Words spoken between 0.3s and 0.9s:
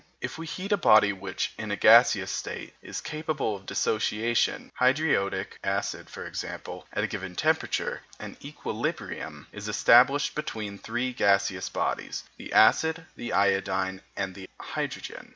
we heat a